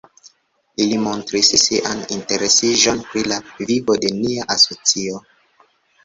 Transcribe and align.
Ili 0.83 0.95
montris 1.07 1.49
sian 1.63 1.99
interesiĝon 2.15 3.01
pri 3.09 3.23
la 3.33 3.37
vivo 3.59 3.97
de 4.05 4.11
nia 4.23 4.47
asocio. 4.55 5.21